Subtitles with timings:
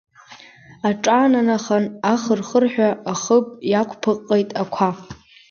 [0.89, 4.89] Аҿаанахан ахырхырҳәа, Ахыб иаақәпыҟҟеит ақәа.